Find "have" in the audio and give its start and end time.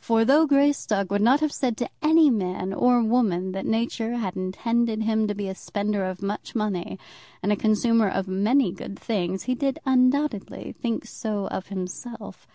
1.38-1.52